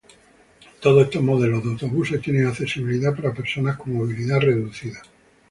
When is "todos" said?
0.79-1.03